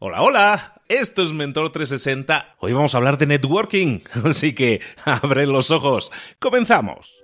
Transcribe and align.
Hola, 0.00 0.22
hola, 0.22 0.74
esto 0.86 1.24
es 1.24 1.32
Mentor 1.32 1.72
360. 1.72 2.54
Hoy 2.60 2.72
vamos 2.72 2.94
a 2.94 2.98
hablar 2.98 3.18
de 3.18 3.26
networking, 3.26 3.98
así 4.24 4.54
que 4.54 4.80
abre 5.04 5.44
los 5.44 5.72
ojos. 5.72 6.12
Comenzamos. 6.38 7.18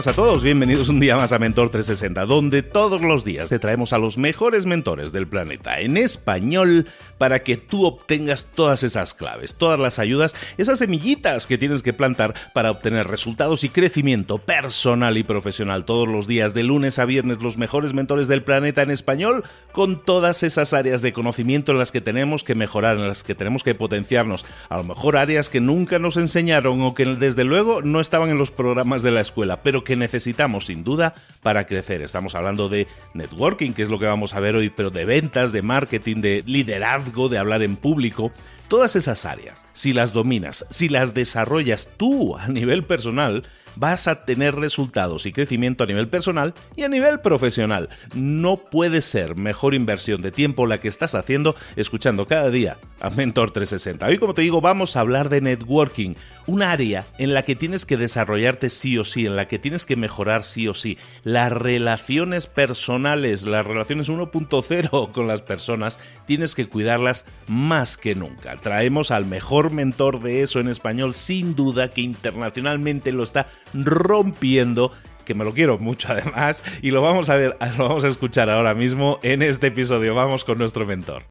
Buenas 0.00 0.18
a 0.18 0.22
todos, 0.22 0.42
bienvenidos 0.42 0.88
un 0.88 0.98
día 0.98 1.14
más 1.14 1.30
a 1.32 1.38
Mentor 1.38 1.68
360, 1.68 2.24
donde 2.24 2.62
todos 2.62 3.02
los 3.02 3.22
días 3.22 3.50
te 3.50 3.58
traemos 3.58 3.92
a 3.92 3.98
los 3.98 4.16
mejores 4.16 4.64
mentores 4.64 5.12
del 5.12 5.26
planeta 5.26 5.78
en 5.78 5.98
español 5.98 6.86
para 7.18 7.42
que 7.42 7.58
tú 7.58 7.84
obtengas 7.84 8.46
todas 8.46 8.82
esas 8.82 9.12
claves, 9.12 9.56
todas 9.56 9.78
las 9.78 9.98
ayudas, 9.98 10.34
esas 10.56 10.78
semillitas 10.78 11.46
que 11.46 11.58
tienes 11.58 11.82
que 11.82 11.92
plantar 11.92 12.32
para 12.54 12.70
obtener 12.70 13.08
resultados 13.08 13.62
y 13.62 13.68
crecimiento 13.68 14.38
personal 14.38 15.18
y 15.18 15.22
profesional. 15.22 15.84
Todos 15.84 16.08
los 16.08 16.26
días, 16.26 16.54
de 16.54 16.62
lunes 16.62 16.98
a 16.98 17.04
viernes, 17.04 17.42
los 17.42 17.58
mejores 17.58 17.92
mentores 17.92 18.26
del 18.26 18.42
planeta 18.42 18.80
en 18.80 18.90
español, 18.90 19.44
con 19.72 20.02
todas 20.02 20.42
esas 20.42 20.72
áreas 20.72 21.02
de 21.02 21.12
conocimiento 21.12 21.72
en 21.72 21.78
las 21.78 21.92
que 21.92 22.00
tenemos 22.00 22.42
que 22.42 22.54
mejorar, 22.54 22.96
en 22.96 23.06
las 23.06 23.22
que 23.22 23.34
tenemos 23.34 23.62
que 23.62 23.74
potenciarnos, 23.74 24.46
a 24.70 24.78
lo 24.78 24.84
mejor 24.84 25.18
áreas 25.18 25.50
que 25.50 25.60
nunca 25.60 25.98
nos 25.98 26.16
enseñaron 26.16 26.80
o 26.80 26.94
que 26.94 27.04
desde 27.04 27.44
luego 27.44 27.82
no 27.82 28.00
estaban 28.00 28.30
en 28.30 28.38
los 28.38 28.50
programas 28.50 29.02
de 29.02 29.10
la 29.10 29.20
escuela, 29.20 29.62
pero 29.62 29.84
que 29.84 29.89
necesitamos 29.96 30.66
sin 30.66 30.84
duda 30.84 31.14
para 31.42 31.66
crecer. 31.66 32.02
Estamos 32.02 32.34
hablando 32.34 32.68
de 32.68 32.86
networking, 33.14 33.72
que 33.72 33.82
es 33.82 33.88
lo 33.88 33.98
que 33.98 34.06
vamos 34.06 34.34
a 34.34 34.40
ver 34.40 34.56
hoy, 34.56 34.70
pero 34.70 34.90
de 34.90 35.04
ventas, 35.04 35.52
de 35.52 35.62
marketing, 35.62 36.20
de 36.20 36.42
liderazgo, 36.46 37.28
de 37.28 37.38
hablar 37.38 37.62
en 37.62 37.76
público. 37.76 38.32
Todas 38.68 38.94
esas 38.96 39.24
áreas, 39.24 39.66
si 39.72 39.92
las 39.92 40.12
dominas, 40.12 40.66
si 40.70 40.88
las 40.88 41.12
desarrollas 41.14 41.88
tú 41.96 42.36
a 42.36 42.48
nivel 42.48 42.84
personal, 42.84 43.44
vas 43.76 44.08
a 44.08 44.24
tener 44.24 44.54
resultados 44.54 45.26
y 45.26 45.32
crecimiento 45.32 45.84
a 45.84 45.86
nivel 45.86 46.08
personal 46.08 46.54
y 46.76 46.82
a 46.82 46.88
nivel 46.88 47.20
profesional. 47.20 47.88
No 48.14 48.56
puede 48.56 49.02
ser 49.02 49.36
mejor 49.36 49.74
inversión 49.74 50.22
de 50.22 50.30
tiempo 50.30 50.66
la 50.66 50.80
que 50.80 50.88
estás 50.88 51.14
haciendo 51.14 51.56
escuchando 51.76 52.26
cada 52.26 52.50
día 52.50 52.78
a 53.00 53.10
Mentor 53.10 53.50
360. 53.50 54.06
Hoy, 54.06 54.18
como 54.18 54.34
te 54.34 54.42
digo, 54.42 54.60
vamos 54.60 54.96
a 54.96 55.00
hablar 55.00 55.28
de 55.28 55.40
networking, 55.40 56.14
un 56.46 56.62
área 56.62 57.06
en 57.18 57.34
la 57.34 57.44
que 57.44 57.56
tienes 57.56 57.86
que 57.86 57.96
desarrollarte 57.96 58.70
sí 58.70 58.98
o 58.98 59.04
sí, 59.04 59.26
en 59.26 59.36
la 59.36 59.48
que 59.48 59.58
tienes 59.58 59.86
que 59.86 59.96
mejorar 59.96 60.44
sí 60.44 60.68
o 60.68 60.74
sí. 60.74 60.98
Las 61.24 61.52
relaciones 61.52 62.46
personales, 62.46 63.46
las 63.46 63.66
relaciones 63.66 64.08
1.0 64.08 65.12
con 65.12 65.26
las 65.26 65.42
personas, 65.42 65.98
tienes 66.26 66.54
que 66.54 66.66
cuidarlas 66.66 67.24
más 67.46 67.96
que 67.96 68.14
nunca. 68.14 68.56
Traemos 68.56 69.10
al 69.10 69.26
mejor 69.26 69.72
mentor 69.72 70.20
de 70.20 70.42
eso 70.42 70.60
en 70.60 70.68
español, 70.68 71.14
sin 71.14 71.54
duda, 71.54 71.88
que 71.88 72.02
internacionalmente 72.02 73.12
lo 73.12 73.24
está 73.24 73.46
rompiendo 73.74 74.92
que 75.24 75.34
me 75.34 75.44
lo 75.44 75.54
quiero 75.54 75.78
mucho 75.78 76.08
además 76.10 76.62
y 76.82 76.90
lo 76.90 77.02
vamos 77.02 77.30
a 77.30 77.36
ver, 77.36 77.56
lo 77.78 77.88
vamos 77.88 78.04
a 78.04 78.08
escuchar 78.08 78.50
ahora 78.50 78.74
mismo 78.74 79.18
en 79.22 79.42
este 79.42 79.68
episodio. 79.68 80.14
Vamos 80.14 80.44
con 80.44 80.58
nuestro 80.58 80.86
mentor. 80.86 81.24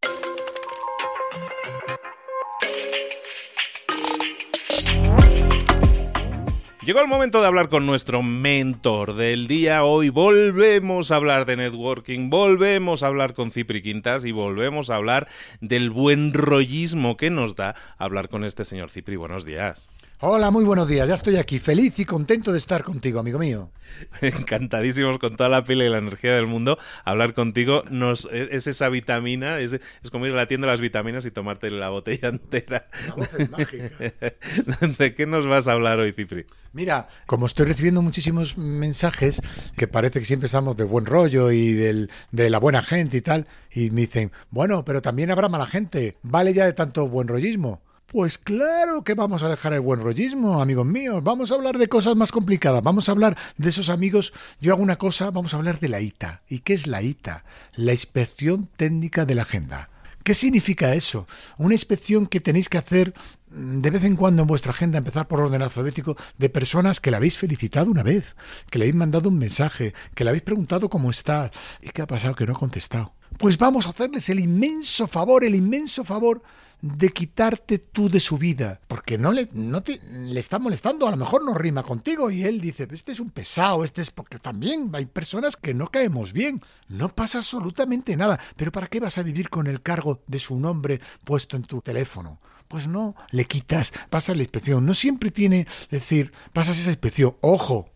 Llegó 6.90 7.02
el 7.02 7.08
momento 7.08 7.40
de 7.40 7.46
hablar 7.46 7.70
con 7.70 7.86
nuestro 7.86 8.24
mentor 8.24 9.14
del 9.14 9.48
día. 9.48 9.84
Hoy 9.84 10.10
volvemos 10.10 11.12
a 11.12 11.18
hablar 11.18 11.46
de 11.46 11.56
networking, 11.56 12.32
volvemos 12.32 13.04
a 13.04 13.08
hablar 13.08 13.36
con 13.36 13.52
Cipri 13.52 13.84
Quintas 13.84 14.26
y 14.26 14.32
volvemos 14.32 14.90
a 14.90 14.96
hablar 14.96 15.28
del 15.62 15.92
buen 15.92 16.34
rollismo 16.34 17.16
que 17.16 17.30
nos 17.30 17.56
da 17.56 17.76
hablar 18.00 18.28
con 18.28 18.44
este 18.44 18.66
señor 18.66 18.90
Cipri. 18.90 19.18
Buenos 19.18 19.46
días. 19.46 19.88
Hola, 20.22 20.52
muy 20.52 20.66
buenos 20.66 20.90
días. 20.90 21.08
Ya 21.08 21.14
estoy 21.14 21.38
aquí, 21.38 21.60
feliz 21.60 21.98
y 21.98 22.04
contento 22.04 22.52
de 22.52 22.58
estar 22.58 22.84
contigo, 22.84 23.22
amigo 23.22 23.40
mío. 23.40 23.72
Encantadísimos 24.22 25.18
con 25.18 25.38
toda 25.38 25.48
la 25.48 25.64
pila 25.64 25.86
y 25.86 25.90
la 25.90 26.00
energía 26.00 26.36
del 26.36 26.46
mundo. 26.46 26.78
Hablar 27.06 27.34
contigo 27.34 27.84
nos, 27.90 28.28
e, 28.30 28.50
es 28.52 28.68
esa 28.68 28.90
vitamina, 28.90 29.60
es, 29.60 29.72
es 29.72 30.12
como 30.12 30.28
ir 30.28 30.34
a 30.34 30.36
la 30.36 30.46
tienda 30.46 30.68
de 30.68 30.74
las 30.74 30.82
vitaminas 30.82 31.26
y 31.26 31.32
tomarte 31.32 31.72
la 31.72 31.88
botella 31.88 32.28
entera. 32.28 32.90
¿De 35.00 35.16
qué 35.16 35.26
nos 35.26 35.48
vas 35.48 35.70
a 35.70 35.72
hablar 35.72 36.00
hoy, 36.00 36.12
Cipri? 36.12 36.46
Mira, 36.74 37.08
como 37.26 37.46
estoy 37.46 37.68
recibiendo 37.68 38.02
muchísimos 38.02 38.58
mensajes 38.58 39.42
que 39.78 39.88
parece 39.88 40.20
que 40.20 40.26
siempre 40.26 40.48
estamos 40.48 40.76
de 40.76 40.84
buen 40.84 41.06
rollo 41.06 41.50
y 41.50 41.72
del, 41.72 42.12
de 42.34 42.50
la 42.50 42.60
buena 42.60 42.84
gente 42.84 43.16
y 43.16 43.22
tal, 43.22 43.48
y 43.72 43.90
me 43.92 44.02
dicen, 44.02 44.34
bueno, 44.50 44.84
pero 44.84 45.02
también 45.02 45.32
habrá 45.32 45.48
mala 45.48 45.66
gente. 45.66 46.18
Vale 46.24 46.54
ya 46.54 46.66
de 46.66 46.74
tanto 46.74 47.08
buen 47.08 47.30
rollismo. 47.30 47.82
Pues 48.12 48.40
claro 48.40 49.04
que 49.04 49.14
vamos 49.14 49.44
a 49.44 49.50
dejar 49.50 49.74
el 49.74 49.82
buen 49.82 50.02
rollismo, 50.02 50.64
amigos 50.64 50.86
míos. 50.88 51.24
Vamos 51.24 51.52
a 51.52 51.54
hablar 51.54 51.78
de 51.78 51.88
cosas 51.88 52.16
más 52.16 52.32
complicadas. 52.32 52.82
Vamos 52.82 53.08
a 53.08 53.12
hablar 53.12 53.38
de 53.58 53.70
esos 53.70 53.90
amigos. 53.90 54.34
Yo 54.60 54.74
hago 54.74 54.82
una 54.82 54.98
cosa, 54.98 55.30
vamos 55.30 55.54
a 55.54 55.58
hablar 55.58 55.80
de 55.80 55.90
la 55.90 56.02
ITA. 56.02 56.42
¿Y 56.50 56.60
qué 56.60 56.74
es 56.74 56.88
la 56.88 57.04
ITA? 57.04 57.46
La 57.76 57.92
inspección 57.92 58.68
técnica 58.76 59.26
de 59.26 59.36
la 59.36 59.44
agenda. 59.44 59.92
¿Qué 60.24 60.34
significa 60.34 60.96
eso? 60.96 61.28
Una 61.60 61.76
inspección 61.76 62.26
que 62.26 62.40
tenéis 62.40 62.68
que 62.68 62.80
hacer 62.80 63.14
mm, 63.52 63.82
de 63.82 63.90
vez 63.92 64.04
en 64.04 64.16
cuando 64.16 64.42
en 64.42 64.48
vuestra 64.48 64.72
agenda, 64.72 64.98
empezar 64.98 65.28
por 65.28 65.42
orden 65.42 65.62
alfabético, 65.62 66.18
de 66.40 66.50
personas 66.50 67.00
que 67.00 67.12
la 67.12 67.18
habéis 67.18 67.38
felicitado 67.38 67.92
una 67.92 68.02
vez, 68.02 68.36
que 68.72 68.80
le 68.80 68.86
habéis 68.86 68.96
mandado 68.96 69.30
un 69.30 69.38
mensaje, 69.38 69.94
que 70.16 70.24
le 70.24 70.32
habéis 70.32 70.44
preguntado 70.44 70.90
cómo 70.90 71.12
está. 71.12 71.52
¿Y 71.80 71.90
qué 71.90 72.02
ha 72.02 72.08
pasado? 72.08 72.34
Que 72.34 72.48
no 72.48 72.54
ha 72.54 72.60
contestado. 72.60 73.14
Pues 73.38 73.60
vamos 73.60 73.86
a 73.86 73.92
hacerles 73.92 74.30
el 74.30 74.40
inmenso 74.40 75.06
favor, 75.06 75.44
el 75.44 75.54
inmenso 75.54 76.04
favor 76.04 76.42
de 76.82 77.10
quitarte 77.10 77.80
tú 77.80 78.10
de 78.10 78.20
su 78.20 78.38
vida, 78.38 78.80
porque 78.88 79.18
no 79.18 79.32
le, 79.32 79.50
no 79.54 79.84
le 79.86 80.40
está 80.40 80.60
molestando, 80.60 81.08
a 81.08 81.12
lo 81.12 81.18
mejor 81.18 81.44
no 81.44 81.54
rima 81.54 81.84
contigo 81.84 82.32
y 82.32 82.44
él 82.44 82.62
dice, 82.62 82.88
este 82.92 83.12
es 83.12 83.20
un 83.20 83.32
pesado, 83.32 83.84
este 83.84 84.02
es 84.02 84.12
porque 84.12 84.38
también 84.38 84.90
hay 84.94 85.06
personas 85.06 85.58
que 85.58 85.74
no 85.74 85.88
caemos 85.88 86.32
bien, 86.32 86.62
no 86.88 87.10
pasa 87.10 87.40
absolutamente 87.40 88.16
nada, 88.16 88.40
pero 88.56 88.72
¿para 88.72 88.88
qué 88.88 89.00
vas 89.00 89.18
a 89.18 89.24
vivir 89.24 89.50
con 89.50 89.68
el 89.68 89.82
cargo 89.82 90.22
de 90.28 90.40
su 90.40 90.58
nombre 90.58 91.02
puesto 91.24 91.58
en 91.58 91.64
tu 91.64 91.82
teléfono? 91.82 92.40
Pues 92.68 92.88
no, 92.88 93.16
le 93.32 93.46
quitas, 93.46 93.92
pasas 94.10 94.38
la 94.38 94.44
inspección, 94.44 94.86
no 94.86 94.94
siempre 94.94 95.32
tiene, 95.32 95.68
decir, 95.90 96.32
pasas 96.54 96.78
esa 96.80 96.92
inspección, 96.92 97.36
ojo, 97.42 97.90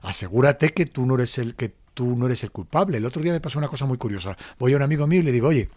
asegúrate 0.00 0.70
que 0.70 0.86
tú 0.86 1.04
no 1.06 1.16
eres 1.16 1.38
el 1.38 1.54
que 1.54 1.74
tú 1.94 2.16
no 2.16 2.24
eres 2.26 2.42
el 2.42 2.50
culpable. 2.50 2.96
El 2.96 3.04
otro 3.04 3.22
día 3.22 3.32
me 3.32 3.40
pasó 3.40 3.58
una 3.58 3.68
cosa 3.68 3.84
muy 3.84 3.98
curiosa. 3.98 4.34
Voy 4.58 4.72
a 4.72 4.76
un 4.76 4.82
amigo 4.82 5.06
mío 5.06 5.20
y 5.20 5.24
le 5.24 5.32
digo, 5.32 5.48
oye, 5.48 5.68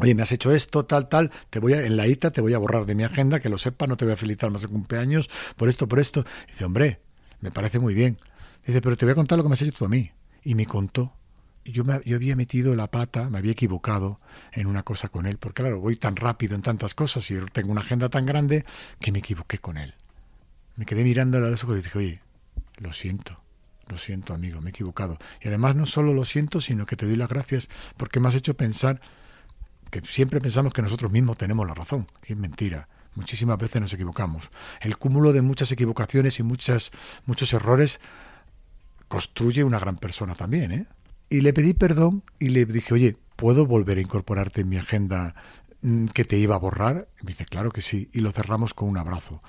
Oye, 0.00 0.14
me 0.14 0.22
has 0.22 0.32
hecho 0.32 0.52
esto, 0.52 0.86
tal, 0.86 1.08
tal, 1.08 1.30
te 1.50 1.58
voy 1.58 1.74
a, 1.74 1.84
en 1.84 1.96
la 1.96 2.06
ITA 2.06 2.30
te 2.30 2.40
voy 2.40 2.54
a 2.54 2.58
borrar 2.58 2.86
de 2.86 2.94
mi 2.94 3.04
agenda, 3.04 3.40
que 3.40 3.50
lo 3.50 3.58
sepa, 3.58 3.86
no 3.86 3.96
te 3.96 4.06
voy 4.06 4.14
a 4.14 4.16
felicitar 4.16 4.50
más 4.50 4.62
de 4.62 4.68
cumpleaños, 4.68 5.28
por 5.56 5.68
esto, 5.68 5.86
por 5.86 6.00
esto. 6.00 6.24
Dice, 6.48 6.64
hombre, 6.64 7.00
me 7.40 7.50
parece 7.50 7.78
muy 7.78 7.92
bien. 7.92 8.16
Dice, 8.64 8.80
pero 8.80 8.96
te 8.96 9.04
voy 9.04 9.12
a 9.12 9.16
contar 9.16 9.36
lo 9.36 9.42
que 9.42 9.50
me 9.50 9.54
has 9.54 9.62
hecho 9.62 9.72
tú 9.72 9.84
a 9.84 9.88
mí. 9.88 10.10
Y 10.42 10.54
me 10.54 10.66
contó. 10.66 11.12
Yo, 11.64 11.84
me, 11.84 12.00
yo 12.04 12.16
había 12.16 12.34
metido 12.36 12.74
la 12.74 12.90
pata, 12.90 13.28
me 13.28 13.38
había 13.38 13.52
equivocado 13.52 14.18
en 14.52 14.66
una 14.66 14.82
cosa 14.82 15.08
con 15.08 15.26
él, 15.26 15.38
porque 15.38 15.62
claro, 15.62 15.78
voy 15.78 15.96
tan 15.96 16.16
rápido 16.16 16.56
en 16.56 16.62
tantas 16.62 16.94
cosas 16.94 17.30
y 17.30 17.38
tengo 17.52 17.70
una 17.70 17.82
agenda 17.82 18.08
tan 18.08 18.26
grande 18.26 18.64
que 18.98 19.12
me 19.12 19.20
equivoqué 19.20 19.58
con 19.58 19.76
él. 19.76 19.94
Me 20.74 20.86
quedé 20.86 21.04
mirando 21.04 21.38
a 21.38 21.40
los 21.42 21.62
ojos 21.62 21.78
y 21.78 21.82
dije, 21.82 21.98
oye, 21.98 22.20
lo 22.78 22.92
siento. 22.92 23.40
Lo 23.88 23.98
siento, 23.98 24.32
amigo, 24.32 24.60
me 24.60 24.68
he 24.68 24.70
equivocado. 24.70 25.18
Y 25.40 25.48
además 25.48 25.76
no 25.76 25.86
solo 25.86 26.14
lo 26.14 26.24
siento, 26.24 26.60
sino 26.60 26.86
que 26.86 26.96
te 26.96 27.06
doy 27.06 27.16
las 27.16 27.28
gracias 27.28 27.68
porque 27.96 28.20
me 28.20 28.28
has 28.28 28.34
hecho 28.34 28.54
pensar 28.54 29.00
que 29.92 30.00
siempre 30.00 30.40
pensamos 30.40 30.72
que 30.72 30.80
nosotros 30.80 31.12
mismos 31.12 31.36
tenemos 31.36 31.68
la 31.68 31.74
razón, 31.74 32.08
es 32.24 32.34
mentira. 32.34 32.88
Muchísimas 33.14 33.58
veces 33.58 33.78
nos 33.78 33.92
equivocamos. 33.92 34.50
El 34.80 34.96
cúmulo 34.96 35.34
de 35.34 35.42
muchas 35.42 35.70
equivocaciones 35.70 36.38
y 36.38 36.42
muchas, 36.42 36.90
muchos 37.26 37.52
errores 37.52 38.00
construye 39.06 39.64
una 39.64 39.78
gran 39.78 39.98
persona 39.98 40.34
también. 40.34 40.72
¿eh? 40.72 40.86
Y 41.28 41.42
le 41.42 41.52
pedí 41.52 41.74
perdón 41.74 42.24
y 42.38 42.48
le 42.48 42.64
dije, 42.64 42.94
oye, 42.94 43.18
¿puedo 43.36 43.66
volver 43.66 43.98
a 43.98 44.00
incorporarte 44.00 44.62
en 44.62 44.70
mi 44.70 44.78
agenda 44.78 45.34
mm, 45.82 46.06
que 46.06 46.24
te 46.24 46.38
iba 46.38 46.54
a 46.54 46.58
borrar? 46.58 47.08
Y 47.20 47.26
me 47.26 47.32
dice, 47.32 47.44
claro 47.44 47.70
que 47.70 47.82
sí. 47.82 48.08
Y 48.14 48.20
lo 48.20 48.32
cerramos 48.32 48.72
con 48.72 48.88
un 48.88 48.96
abrazo. 48.96 49.42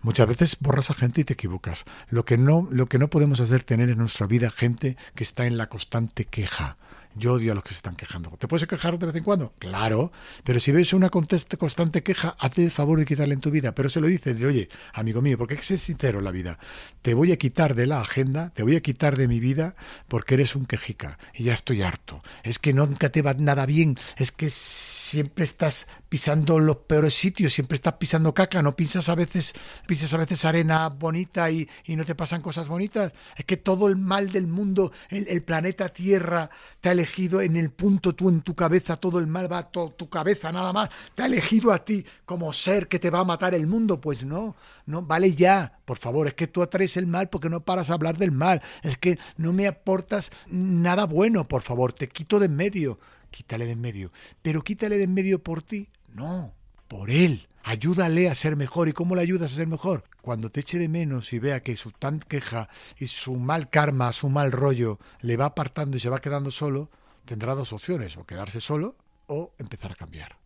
Muchas 0.00 0.28
veces 0.28 0.56
borras 0.60 0.90
a 0.90 0.94
gente 0.94 1.22
y 1.22 1.24
te 1.24 1.32
equivocas. 1.32 1.84
Lo 2.08 2.24
que 2.24 2.38
no, 2.38 2.68
lo 2.70 2.86
que 2.86 3.00
no 3.00 3.10
podemos 3.10 3.40
hacer 3.40 3.64
tener 3.64 3.90
en 3.90 3.98
nuestra 3.98 4.28
vida 4.28 4.48
gente 4.48 4.96
que 5.16 5.24
está 5.24 5.46
en 5.46 5.56
la 5.56 5.68
constante 5.68 6.24
queja 6.24 6.76
yo 7.18 7.34
odio 7.34 7.52
a 7.52 7.54
los 7.54 7.64
que 7.64 7.70
se 7.70 7.76
están 7.76 7.96
quejando. 7.96 8.30
¿Te 8.38 8.48
puedes 8.48 8.66
quejar 8.66 8.98
de 8.98 9.06
vez 9.06 9.16
en 9.16 9.24
cuando? 9.24 9.52
Claro, 9.58 10.12
pero 10.44 10.60
si 10.60 10.72
ves 10.72 10.92
una 10.92 11.10
constante 11.10 12.02
queja, 12.02 12.36
hazte 12.38 12.64
el 12.64 12.70
favor 12.70 12.98
de 12.98 13.06
quitarle 13.06 13.34
en 13.34 13.40
tu 13.40 13.50
vida. 13.50 13.74
Pero 13.74 13.88
se 13.88 14.00
lo 14.00 14.06
dices, 14.06 14.38
de, 14.38 14.46
oye, 14.46 14.68
amigo 14.92 15.20
mío, 15.20 15.36
porque 15.36 15.54
hay 15.54 15.58
que 15.58 15.64
ser 15.64 15.78
sincero 15.78 16.18
en 16.18 16.24
la 16.24 16.30
vida. 16.30 16.58
Te 17.02 17.14
voy 17.14 17.32
a 17.32 17.36
quitar 17.36 17.74
de 17.74 17.86
la 17.86 18.00
agenda, 18.00 18.50
te 18.54 18.62
voy 18.62 18.76
a 18.76 18.80
quitar 18.80 19.16
de 19.16 19.28
mi 19.28 19.40
vida 19.40 19.74
porque 20.08 20.34
eres 20.34 20.56
un 20.56 20.66
quejica 20.66 21.18
y 21.34 21.44
ya 21.44 21.54
estoy 21.54 21.82
harto. 21.82 22.22
Es 22.42 22.58
que 22.58 22.72
nunca 22.72 23.10
te 23.10 23.22
va 23.22 23.34
nada 23.34 23.66
bien, 23.66 23.98
es 24.16 24.32
que 24.32 24.50
siempre 24.50 25.44
estás 25.44 25.86
pisando 26.08 26.58
los 26.58 26.78
peores 26.78 27.14
sitios, 27.14 27.52
siempre 27.52 27.76
estás 27.76 27.94
pisando 27.94 28.32
caca, 28.32 28.62
no 28.62 28.74
piensas 28.74 29.08
a 29.08 29.14
veces, 29.14 29.52
pisas 29.86 30.12
a 30.14 30.16
veces 30.16 30.44
arena 30.44 30.88
bonita 30.88 31.50
y, 31.50 31.68
y 31.84 31.96
no 31.96 32.04
te 32.04 32.14
pasan 32.14 32.40
cosas 32.40 32.68
bonitas. 32.68 33.12
Es 33.36 33.44
que 33.44 33.56
todo 33.56 33.88
el 33.88 33.96
mal 33.96 34.30
del 34.30 34.46
mundo, 34.46 34.92
el, 35.10 35.28
el, 35.28 35.42
planeta 35.42 35.90
Tierra 35.90 36.50
te 36.80 36.88
ha 36.88 36.92
elegido 36.92 37.40
en 37.40 37.56
el 37.56 37.70
punto 37.70 38.14
tú 38.14 38.28
en 38.28 38.42
tu 38.42 38.54
cabeza, 38.54 38.96
todo 38.96 39.18
el 39.18 39.26
mal 39.26 39.50
va 39.50 39.58
a 39.58 39.70
tu 39.70 40.08
cabeza 40.08 40.50
nada 40.52 40.72
más, 40.72 40.88
te 41.14 41.22
ha 41.22 41.26
elegido 41.26 41.72
a 41.72 41.84
ti 41.84 42.04
como 42.24 42.52
ser 42.52 42.88
que 42.88 42.98
te 42.98 43.10
va 43.10 43.20
a 43.20 43.24
matar 43.24 43.54
el 43.54 43.66
mundo. 43.66 44.00
Pues 44.00 44.24
no, 44.24 44.56
no, 44.86 45.02
vale 45.02 45.32
ya, 45.32 45.80
por 45.84 45.98
favor, 45.98 46.26
es 46.26 46.34
que 46.34 46.46
tú 46.46 46.62
atraes 46.62 46.96
el 46.96 47.06
mal 47.06 47.28
porque 47.28 47.50
no 47.50 47.60
paras 47.60 47.90
a 47.90 47.94
hablar 47.94 48.16
del 48.16 48.32
mal, 48.32 48.62
es 48.82 48.96
que 48.98 49.18
no 49.36 49.52
me 49.52 49.66
aportas 49.66 50.30
nada 50.48 51.04
bueno, 51.04 51.46
por 51.46 51.62
favor, 51.62 51.92
te 51.92 52.08
quito 52.08 52.38
de 52.38 52.46
en 52.46 52.56
medio 52.56 52.98
quítale 53.30 53.66
de 53.66 53.72
en 53.72 53.80
medio. 53.80 54.12
Pero 54.42 54.62
quítale 54.62 54.96
de 54.98 55.04
en 55.04 55.14
medio 55.14 55.42
por 55.42 55.62
ti. 55.62 55.88
No, 56.12 56.54
por 56.88 57.10
él. 57.10 57.48
Ayúdale 57.62 58.30
a 58.30 58.34
ser 58.34 58.56
mejor. 58.56 58.88
¿Y 58.88 58.92
cómo 58.92 59.14
le 59.14 59.22
ayudas 59.22 59.52
a 59.52 59.56
ser 59.56 59.66
mejor? 59.66 60.04
Cuando 60.22 60.50
te 60.50 60.60
eche 60.60 60.78
de 60.78 60.88
menos 60.88 61.32
y 61.32 61.38
vea 61.38 61.60
que 61.60 61.76
su 61.76 61.90
tan 61.90 62.18
queja 62.20 62.68
y 62.98 63.06
su 63.08 63.36
mal 63.36 63.68
karma, 63.68 64.12
su 64.12 64.28
mal 64.28 64.52
rollo 64.52 64.98
le 65.20 65.36
va 65.36 65.46
apartando 65.46 65.96
y 65.96 66.00
se 66.00 66.08
va 66.08 66.20
quedando 66.20 66.50
solo, 66.50 66.90
tendrá 67.24 67.54
dos 67.54 67.72
opciones, 67.72 68.16
o 68.16 68.24
quedarse 68.24 68.60
solo 68.60 68.96
o 69.26 69.52
empezar 69.58 69.92
a 69.92 69.96
cambiar. 69.96 70.36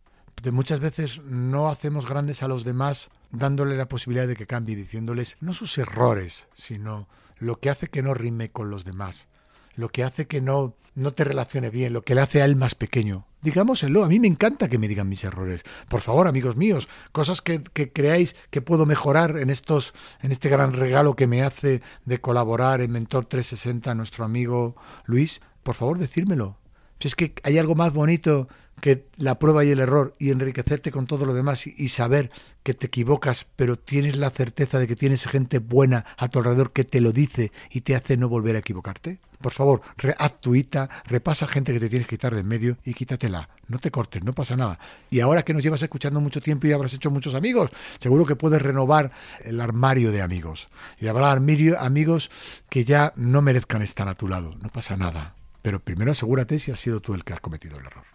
De 0.41 0.51
muchas 0.51 0.81
veces 0.81 1.21
no 1.23 1.69
hacemos 1.69 2.05
grandes 2.05 2.43
a 2.43 2.49
los 2.49 2.65
demás 2.65 3.09
dándole 3.31 3.77
la 3.77 3.87
posibilidad 3.87 4.27
de 4.27 4.35
que 4.35 4.45
cambie, 4.45 4.75
diciéndoles 4.75 5.37
no 5.39 5.53
sus 5.53 5.77
errores, 5.77 6.47
sino 6.53 7.07
lo 7.37 7.59
que 7.59 7.69
hace 7.69 7.87
que 7.87 8.03
no 8.03 8.13
rime 8.13 8.51
con 8.51 8.69
los 8.69 8.83
demás, 8.83 9.29
lo 9.75 9.89
que 9.89 10.03
hace 10.03 10.27
que 10.27 10.41
no, 10.41 10.75
no 10.95 11.13
te 11.13 11.23
relacione 11.23 11.69
bien, 11.69 11.93
lo 11.93 12.01
que 12.01 12.15
le 12.15 12.21
hace 12.21 12.41
a 12.41 12.45
él 12.45 12.57
más 12.57 12.75
pequeño. 12.75 13.25
Digámoselo, 13.43 14.05
a 14.05 14.07
mí 14.07 14.19
me 14.19 14.27
encanta 14.27 14.69
que 14.69 14.77
me 14.77 14.87
digan 14.87 15.09
mis 15.09 15.23
errores. 15.23 15.63
Por 15.89 15.99
favor, 15.99 16.27
amigos 16.27 16.55
míos, 16.55 16.87
cosas 17.11 17.41
que, 17.41 17.61
que, 17.61 17.91
creáis 17.91 18.35
que 18.49 18.61
puedo 18.61 18.85
mejorar 18.85 19.37
en 19.37 19.49
estos, 19.49 19.93
en 20.21 20.31
este 20.31 20.47
gran 20.47 20.71
regalo 20.71 21.15
que 21.15 21.27
me 21.27 21.43
hace 21.43 21.81
de 22.05 22.19
colaborar 22.19 22.79
en 22.79 22.91
Mentor 22.91 23.25
360 23.25 23.93
nuestro 23.95 24.23
amigo 24.23 24.75
Luis, 25.05 25.41
por 25.61 25.75
favor, 25.75 25.97
decírmelo. 25.97 26.62
Si 27.03 27.09
es 27.09 27.15
que 27.15 27.33
hay 27.43 27.57
algo 27.57 27.75
más 27.75 27.91
bonito 27.91 28.47
que 28.79 29.07
la 29.17 29.37
prueba 29.37 29.65
y 29.65 29.71
el 29.71 29.81
error 29.81 30.15
y 30.19 30.29
enriquecerte 30.29 30.89
con 30.89 31.05
todo 31.05 31.25
lo 31.25 31.33
demás 31.33 31.67
y, 31.67 31.89
saber 31.89 32.31
que 32.63 32.73
te 32.73 32.87
equivocas, 32.87 33.45
pero 33.57 33.75
tienes 33.77 34.15
la 34.15 34.29
certeza 34.29 34.79
de 34.79 34.87
que 34.87 34.95
tienes 34.95 35.25
gente 35.25 35.59
buena 35.59 36.05
a 36.17 36.29
tu 36.29 36.39
alrededor 36.39 36.71
que 36.71 36.85
te 36.85 37.01
lo 37.01 37.11
dice 37.11 37.51
y 37.69 37.81
te 37.81 37.97
hace 37.97 38.15
no 38.15 38.29
volver 38.29 38.55
a 38.55 38.59
equivocarte. 38.59 39.19
Por 39.41 39.51
favor, 39.51 39.81
re, 39.97 40.15
haz 40.17 40.39
tuita, 40.39 40.89
repasa 41.03 41.45
gente 41.45 41.73
que 41.73 41.81
te 41.81 41.89
tienes 41.89 42.07
que 42.07 42.15
quitar 42.15 42.33
de 42.33 42.39
en 42.39 42.47
medio 42.47 42.77
y 42.85 42.93
quítatela. 42.93 43.49
No 43.67 43.79
te 43.79 43.91
cortes, 43.91 44.23
no 44.23 44.31
pasa 44.31 44.55
nada. 44.55 44.79
Y 45.09 45.19
ahora 45.19 45.43
que 45.43 45.53
nos 45.53 45.61
llevas 45.61 45.83
escuchando 45.83 46.21
mucho 46.21 46.39
tiempo 46.39 46.67
y 46.67 46.71
habrás 46.71 46.93
hecho 46.93 47.11
muchos 47.11 47.35
amigos, 47.35 47.69
seguro 47.99 48.25
que 48.25 48.37
puedes 48.37 48.61
renovar 48.61 49.11
el 49.43 49.59
armario 49.59 50.13
de 50.13 50.21
amigos. 50.21 50.69
Y 51.01 51.07
habrá 51.07 51.33
amigos 51.33 52.31
que 52.69 52.85
ya 52.85 53.11
no 53.17 53.41
merezcan 53.41 53.81
estar 53.81 54.07
a 54.07 54.15
tu 54.15 54.29
lado. 54.29 54.55
No 54.61 54.69
pasa 54.69 54.95
nada. 54.95 55.35
Pero 55.63 55.79
primero 55.79 56.11
asegúrate 56.11 56.59
si 56.59 56.71
has 56.71 56.79
sido 56.79 56.99
tú 56.99 57.15
el 57.15 57.23
que 57.23 57.33
has 57.33 57.39
cometido 57.39 57.79
el 57.79 57.85
error. 57.87 58.05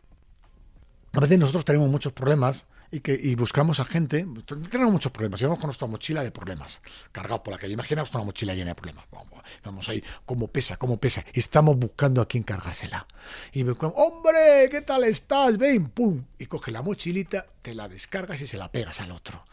A 1.15 1.21
veces 1.21 1.39
nosotros 1.39 1.65
tenemos 1.65 1.89
muchos 1.89 2.12
problemas 2.12 2.67
y 2.91 3.00
que 3.00 3.19
y 3.21 3.35
buscamos 3.35 3.81
a 3.81 3.85
gente, 3.85 4.27
tenemos 4.71 4.93
muchos 4.93 5.11
problemas, 5.11 5.41
llevamos 5.41 5.59
con 5.59 5.69
nuestra 5.69 5.89
mochila 5.89 6.23
de 6.23 6.31
problemas, 6.31 6.81
cargados 7.11 7.41
por 7.41 7.53
la 7.53 7.59
calle, 7.59 7.73
imaginaos 7.73 8.15
una 8.15 8.25
mochila 8.25 8.55
llena 8.55 8.71
de 8.71 8.75
problemas, 8.75 9.05
vamos, 9.11 9.43
vamos 9.65 9.89
ahí, 9.89 10.03
cómo 10.25 10.49
pesa, 10.49 10.77
cómo 10.77 10.99
pesa, 10.99 11.25
estamos 11.33 11.77
buscando 11.79 12.21
a 12.21 12.29
quien 12.29 12.45
cargársela. 12.45 13.06
Y 13.53 13.65
me 13.65 13.73
hombre, 13.73 14.69
¿qué 14.71 14.83
tal 14.83 15.05
estás? 15.05 15.59
Ven, 15.59 15.89
pum, 15.89 16.25
y 16.39 16.47
coge 16.47 16.71
la 16.71 16.83
mochilita, 16.83 17.47
te 17.62 17.75
la 17.75 17.89
descargas 17.89 18.41
y 18.41 18.47
se 18.47 18.59
la 18.59 18.71
pegas 18.71 19.00
al 19.00 19.11
otro. 19.11 19.45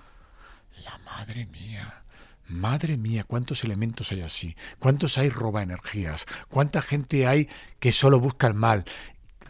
La 0.84 0.98
madre 1.00 1.46
mía. 1.48 2.05
Madre 2.48 2.98
mía, 2.98 3.24
cuántos 3.24 3.64
elementos 3.64 4.12
hay 4.12 4.22
así, 4.22 4.56
cuántos 4.80 5.18
hay 5.18 5.30
roba 5.30 5.64
energías, 5.64 6.26
cuánta 6.48 6.82
gente 6.82 7.26
hay 7.26 7.50
que 7.80 7.92
solo 7.92 8.20
busca 8.20 8.48
el 8.48 8.54
mal, 8.54 8.86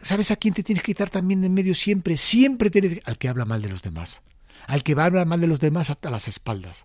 ¿Sabes 0.02 0.30
a 0.30 0.36
quién 0.36 0.54
te 0.54 0.62
tienes 0.62 0.84
que 0.84 0.92
quitar 0.92 1.10
también 1.10 1.40
de 1.40 1.48
en 1.48 1.54
medio 1.54 1.74
siempre? 1.74 2.16
Siempre 2.16 2.70
tienes 2.70 3.00
al 3.06 3.18
que 3.18 3.28
habla 3.28 3.44
mal 3.44 3.62
de 3.62 3.68
los 3.68 3.82
demás. 3.82 4.22
Al 4.68 4.82
que 4.82 4.94
va 4.94 5.02
a 5.02 5.06
hablar 5.06 5.26
mal 5.26 5.40
de 5.40 5.46
los 5.46 5.58
demás 5.58 5.90
hasta 5.90 6.10
las 6.10 6.28
espaldas. 6.28 6.84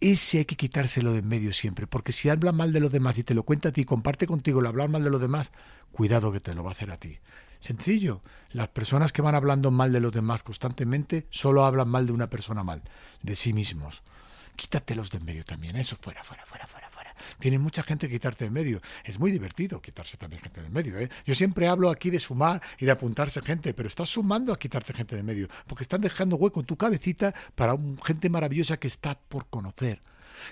Ese 0.00 0.38
hay 0.38 0.44
que 0.44 0.56
quitárselo 0.56 1.12
de 1.12 1.20
en 1.20 1.28
medio 1.28 1.52
siempre, 1.52 1.86
porque 1.86 2.12
si 2.12 2.28
habla 2.28 2.52
mal 2.52 2.72
de 2.72 2.80
los 2.80 2.92
demás 2.92 3.16
y 3.16 3.24
te 3.24 3.32
lo 3.32 3.44
cuenta 3.44 3.70
a 3.70 3.72
ti, 3.72 3.84
comparte 3.84 4.26
contigo 4.26 4.60
el 4.60 4.66
hablar 4.66 4.90
mal 4.90 5.02
de 5.04 5.10
los 5.10 5.20
demás, 5.20 5.52
cuidado 5.92 6.32
que 6.32 6.40
te 6.40 6.54
lo 6.54 6.64
va 6.64 6.70
a 6.70 6.72
hacer 6.72 6.90
a 6.90 6.98
ti. 6.98 7.18
Sencillo, 7.60 8.22
las 8.50 8.68
personas 8.68 9.12
que 9.12 9.22
van 9.22 9.34
hablando 9.34 9.70
mal 9.70 9.92
de 9.92 10.00
los 10.00 10.12
demás 10.12 10.42
constantemente 10.42 11.26
solo 11.30 11.64
hablan 11.64 11.88
mal 11.88 12.04
de 12.06 12.12
una 12.12 12.28
persona 12.28 12.62
mal, 12.62 12.82
de 13.22 13.36
sí 13.36 13.54
mismos. 13.54 14.02
Quítatelos 14.56 15.10
de 15.10 15.18
en 15.18 15.24
medio 15.24 15.44
también, 15.44 15.76
eso 15.76 15.96
fuera, 15.96 16.22
fuera, 16.22 16.44
fuera, 16.46 16.66
fuera. 16.66 16.84
Tiene 17.38 17.58
mucha 17.58 17.82
gente 17.82 18.08
que 18.08 18.14
quitarte 18.14 18.44
de 18.44 18.50
medio. 18.50 18.80
Es 19.04 19.18
muy 19.18 19.30
divertido 19.30 19.80
quitarse 19.80 20.16
también 20.16 20.42
gente 20.42 20.62
de 20.62 20.68
medio. 20.68 20.98
¿eh? 20.98 21.08
Yo 21.26 21.34
siempre 21.34 21.68
hablo 21.68 21.90
aquí 21.90 22.10
de 22.10 22.20
sumar 22.20 22.62
y 22.78 22.84
de 22.84 22.92
apuntarse 22.92 23.40
gente, 23.42 23.74
pero 23.74 23.88
estás 23.88 24.08
sumando 24.08 24.52
a 24.52 24.58
quitarte 24.58 24.92
gente 24.92 25.16
de 25.16 25.22
medio, 25.22 25.48
porque 25.66 25.84
están 25.84 26.00
dejando 26.00 26.36
hueco 26.36 26.60
en 26.60 26.66
tu 26.66 26.76
cabecita 26.76 27.34
para 27.54 27.74
un, 27.74 28.00
gente 28.02 28.28
maravillosa 28.28 28.78
que 28.78 28.88
está 28.88 29.18
por 29.18 29.46
conocer 29.48 30.00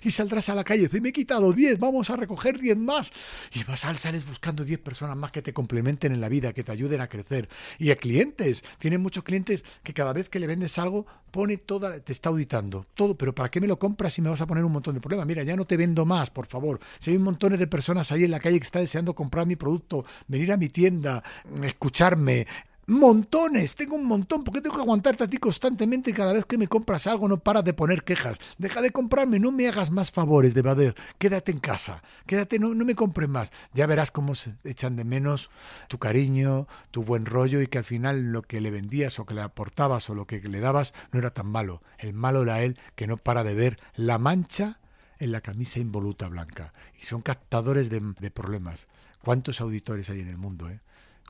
y 0.03 0.11
saldrás 0.11 0.49
a 0.49 0.55
la 0.55 0.65
calle 0.65 0.83
dices, 0.83 1.01
me 1.01 1.11
he 1.11 1.13
quitado 1.13 1.53
10, 1.53 1.79
vamos 1.79 2.11
a 2.11 2.17
recoger 2.17 2.59
10 2.59 2.77
más. 2.77 3.13
Y 3.53 3.65
vas 3.65 3.85
a 3.85 3.95
sales 3.97 4.27
buscando 4.27 4.65
10 4.65 4.81
personas 4.81 5.17
más 5.17 5.31
que 5.31 5.43
te 5.43 5.53
complementen 5.53 6.13
en 6.13 6.21
la 6.21 6.29
vida, 6.29 6.53
que 6.53 6.65
te 6.65 6.73
ayuden 6.73 7.01
a 7.01 7.09
crecer. 7.09 7.49
Y 7.79 7.91
a 7.91 7.97
clientes, 7.97 8.63
tienen 8.79 9.01
muchos 9.01 9.25
clientes 9.25 9.65
que 9.83 9.95
cada 9.95 10.13
vez 10.13 10.29
que 10.29 10.41
le 10.41 10.47
vendes 10.47 10.79
algo, 10.79 11.07
pone 11.31 11.57
toda, 11.57 11.99
te 12.01 12.13
está 12.13 12.29
auditando, 12.29 12.87
todo, 12.95 13.17
pero 13.17 13.35
¿para 13.35 13.51
qué 13.51 13.61
me 13.61 13.67
lo 13.67 13.79
compras 13.79 14.13
si 14.13 14.23
me 14.23 14.29
vas 14.29 14.41
a 14.41 14.47
poner 14.47 14.65
un 14.65 14.73
montón 14.73 14.95
de 14.95 15.01
problemas? 15.01 15.27
Mira, 15.27 15.43
ya 15.43 15.57
no 15.57 15.65
te 15.65 15.77
vendo 15.77 16.05
más, 16.05 16.31
por 16.31 16.47
favor. 16.47 16.79
Si 16.99 17.11
hay 17.11 17.17
un 17.17 17.23
montón 17.23 17.57
de 17.57 17.67
personas 17.67 18.13
ahí 18.13 18.25
en 18.25 18.31
la 18.31 18.41
calle 18.41 18.59
que 18.59 18.65
están 18.65 18.83
deseando 18.83 19.15
comprar 19.15 19.47
mi 19.47 19.57
producto, 19.57 20.05
venir 20.29 20.53
a 20.53 20.57
mi 20.57 20.69
tienda, 20.69 21.23
escucharme, 21.63 22.47
Montones, 22.87 23.77
tengo 23.77 23.95
un 23.95 24.07
montón. 24.07 24.43
¿Por 24.43 24.53
qué 24.53 24.61
tengo 24.61 24.75
que 24.75 24.83
aguantarte 24.83 25.23
a 25.23 25.29
ti 25.29 25.37
constantemente 25.37 26.13
cada 26.13 26.33
vez 26.33 26.45
que 26.47 26.59
me 26.59 26.67
compras 26.67 27.07
algo? 27.07 27.29
No 27.29 27.39
paras 27.39 27.65
de 27.65 27.75
poner 27.75 28.03
quejas. 28.03 28.39
Deja 28.59 28.83
de 28.83 28.91
comprarme, 28.91 29.39
no 29.39 29.53
me 29.53 29.69
hagas 29.69 29.93
más 29.93 30.11
favores 30.11 30.53
de 30.53 30.63
Bader. 30.63 30.97
Quédate 31.19 31.53
en 31.53 31.61
casa, 31.61 32.03
quédate, 32.27 32.59
no, 32.59 32.75
no 32.75 32.85
me 32.85 32.97
compres 32.97 33.29
más. 33.29 33.53
Ya 33.73 33.87
verás 33.87 34.11
cómo 34.11 34.35
se 34.35 34.57
echan 34.65 34.97
de 34.97 35.05
menos 35.05 35.49
tu 35.87 35.99
cariño, 35.99 36.67
tu 36.91 37.05
buen 37.05 37.25
rollo 37.25 37.63
y 37.63 37.69
que 37.69 37.79
al 37.79 37.85
final 37.85 38.33
lo 38.33 38.43
que 38.43 38.61
le 38.61 38.73
vendías 38.73 39.21
o 39.21 39.27
que 39.27 39.35
le 39.35 39.43
aportabas 39.43 40.11
o 40.11 40.15
lo 40.17 40.27
que 40.27 40.41
le 40.41 40.59
dabas 40.59 40.93
no 41.13 41.21
era 41.21 41.31
tan 41.31 41.47
malo. 41.47 41.83
El 41.99 42.15
malo 42.15 42.43
era 42.43 42.63
él 42.63 42.77
que 42.97 43.07
no 43.07 43.17
para 43.17 43.45
de 43.45 43.55
ver 43.55 43.79
la 43.95 44.19
mancha 44.19 44.81
en 45.21 45.31
la 45.31 45.41
camisa 45.41 45.79
involuta 45.79 46.27
blanca. 46.27 46.73
Y 47.01 47.07
son 47.07 47.23
captadores 47.23 47.91
de, 47.91 48.01
de 48.19 48.31
problemas. 48.33 48.89
¿Cuántos 49.25 49.61
auditores 49.61 50.11
hay 50.11 50.21
en 50.21 50.29
el 50.29 50.37
mundo? 50.37 50.69
Eh? 50.69 50.81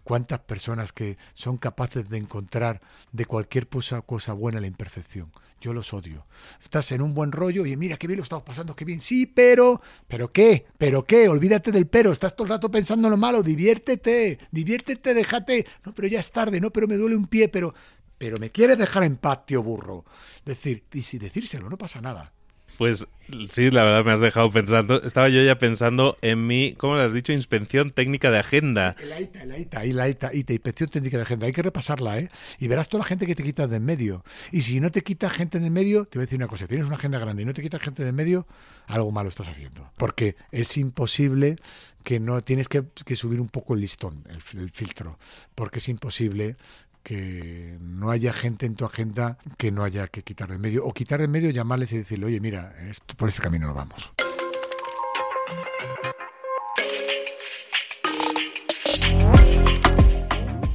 Cuántas 0.05 0.41
personas 0.41 0.93
que 0.93 1.17
son 1.35 1.57
capaces 1.57 2.09
de 2.09 2.19
encontrar 2.19 2.81
de 3.13 3.25
cualquier 3.25 3.69
cosa, 3.69 4.01
cosa 4.03 4.33
buena 4.33 4.61
la 4.61 4.67
imperfección. 4.67 5.31
Yo 5.61 5.73
los 5.73 5.95
odio. 5.95 6.27
Estás 6.61 6.91
en 6.91 7.03
un 7.03 7.15
buen 7.15 7.31
rollo 7.31 7.65
y 7.65 7.77
mira 7.77 7.97
qué 7.97 8.09
bien 8.09 8.19
lo 8.19 8.25
estamos 8.25 8.45
pasando, 8.45 8.75
qué 8.75 8.85
bien. 8.85 9.01
Sí, 9.01 9.27
pero, 9.27 9.81
pero 10.09 10.33
qué, 10.33 10.67
pero 10.77 11.05
qué, 11.05 11.29
olvídate 11.29 11.71
del 11.71 11.87
pero. 11.87 12.11
Estás 12.11 12.35
todo 12.35 12.47
el 12.47 12.51
rato 12.51 12.69
pensando 12.69 13.07
en 13.07 13.13
lo 13.13 13.17
malo, 13.17 13.45
diviértete, 13.45 14.41
diviértete, 14.51 15.15
déjate. 15.15 15.67
No, 15.85 15.95
pero 15.95 16.09
ya 16.09 16.19
es 16.19 16.33
tarde, 16.33 16.61
no, 16.61 16.71
pero 16.71 16.89
me 16.89 16.97
duele 16.97 17.15
un 17.15 17.29
pie, 17.29 17.49
pero, 17.49 17.75
pero 18.19 18.39
me 18.39 18.51
quieres 18.51 18.77
dejar 18.77 19.05
en 19.05 19.17
paz, 19.17 19.47
tío 19.47 19.63
burro. 19.63 20.05
Decir, 20.45 20.83
y 20.93 21.03
si 21.03 21.19
decírselo, 21.19 21.71
no 21.71 21.79
pasa 21.79 22.01
nada. 22.01 22.33
Pues 22.79 23.07
sí, 23.51 23.71
la 23.71 23.85
verdad 23.85 24.05
me 24.05 24.13
has 24.13 24.21
dejado 24.21 24.51
pensando. 24.51 25.03
Estaba 25.03 25.29
yo 25.29 25.43
ya 25.43 25.59
pensando 25.59 26.19
en 26.23 26.47
mi, 26.47 26.75
¿cómo 26.75 26.97
le 26.97 27.03
has 27.03 27.13
dicho? 27.13 27.33
Inspección 27.33 27.91
técnica 27.91 28.31
de 28.31 28.39
agenda. 28.39 28.97
La 29.09 29.21
ITA, 29.21 29.45
la 29.45 29.59
ITA, 29.59 29.85
la 29.85 30.09
ITA, 30.09 30.31
inspección 30.33 30.89
técnica 30.91 31.17
de 31.19 31.23
agenda. 31.25 31.47
Hay 31.47 31.53
que 31.53 31.63
repasarla, 31.63 32.19
¿eh? 32.19 32.29
Y 32.59 32.69
verás 32.69 32.89
toda 32.89 33.03
la 33.03 33.09
gente 33.09 33.27
que 33.27 33.35
te 33.35 33.43
quitas 33.43 33.71
de 33.71 33.77
en 33.77 33.85
medio. 33.85 34.25
Y 34.51 34.63
si 34.63 34.81
no 34.81 34.91
te 34.91 35.03
quitas 35.03 35.33
gente 35.33 35.61
de 35.61 35.67
en 35.67 35.73
medio, 35.73 36.05
te 36.07 36.19
voy 36.19 36.25
a 36.25 36.27
decir 36.27 36.39
una 36.39 36.49
cosa. 36.49 36.67
Tienes 36.67 36.87
una 36.87 36.97
agenda 36.97 37.19
grande 37.19 37.43
y 37.43 37.45
no 37.45 37.55
te 37.55 37.63
quitas 37.63 37.83
gente 37.83 38.03
de 38.03 38.09
en 38.09 38.15
medio, 38.15 38.47
algo 38.87 39.11
malo 39.13 39.29
estás 39.29 39.49
haciendo. 39.49 39.91
Porque 39.97 40.37
es 40.51 40.77
imposible 40.77 41.57
que 42.03 42.21
no 42.21 42.43
tienes 42.43 42.69
que, 42.69 42.85
subir 43.15 43.41
un 43.41 43.49
poco 43.49 43.75
el 43.75 43.81
listón, 43.81 44.25
el, 44.29 44.61
el 44.61 44.71
filtro. 44.71 45.19
Porque 45.55 45.79
es 45.79 45.89
imposible 45.89 46.57
que 47.03 47.77
no 47.81 48.11
haya 48.11 48.33
gente 48.33 48.67
en 48.67 48.75
tu 48.75 48.85
agenda 48.85 49.39
que 49.59 49.71
no 49.71 49.85
haya 49.85 50.09
que 50.09 50.23
quitar 50.23 50.51
de 50.51 50.59
medio, 50.59 50.85
o 50.85 50.93
quitar 50.93 51.21
de 51.21 51.29
medio, 51.29 51.51
llamarles 51.51 51.93
y 51.93 51.99
decirle, 51.99 52.27
oye, 52.27 52.41
mira, 52.41 52.75
esto, 52.89 53.15
por 53.17 53.29
ese 53.29 53.43
camino 53.43 53.67
no 53.67 53.75
vamos. 53.75 54.13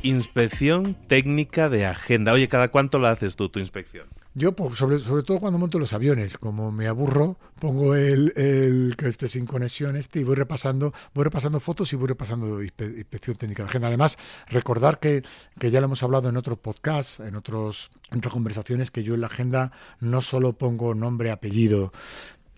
Inspección 0.03 0.95
técnica 1.07 1.67
de 1.69 1.85
agenda. 1.85 2.31
Oye, 2.31 2.47
¿cada 2.47 2.69
cuánto 2.69 2.97
la 2.97 3.11
haces 3.11 3.35
tú 3.35 3.49
tu 3.49 3.59
inspección? 3.59 4.07
Yo, 4.37 4.53
sobre, 4.75 4.99
sobre 4.99 5.23
todo 5.23 5.39
cuando 5.39 5.57
monto 5.57 5.79
los 5.79 5.93
aviones, 5.93 6.37
como 6.37 6.71
me 6.71 6.85
aburro, 6.87 7.39
pongo 7.59 7.95
el, 7.95 8.33
el 8.35 8.93
que 8.95 9.07
esté 9.07 9.27
sin 9.27 9.47
conexión 9.47 9.95
este 9.95 10.19
y 10.19 10.23
voy 10.23 10.35
repasando, 10.35 10.93
voy 11.15 11.23
repasando 11.23 11.59
fotos 11.59 11.91
y 11.91 11.95
voy 11.95 12.09
repasando 12.09 12.61
inspección 12.61 13.35
técnica 13.35 13.63
de 13.63 13.69
agenda. 13.69 13.87
Además, 13.87 14.15
recordar 14.47 14.99
que, 14.99 15.23
que 15.57 15.71
ya 15.71 15.81
lo 15.81 15.85
hemos 15.85 16.03
hablado 16.03 16.29
en 16.29 16.37
otros 16.37 16.59
podcasts, 16.59 17.19
en 17.19 17.35
otros 17.35 17.89
en 18.11 18.19
otras 18.19 18.31
conversaciones, 18.31 18.91
que 18.91 19.01
yo 19.01 19.15
en 19.15 19.21
la 19.21 19.27
agenda 19.27 19.71
no 20.01 20.21
solo 20.21 20.53
pongo 20.53 20.93
nombre, 20.93 21.31
apellido, 21.31 21.91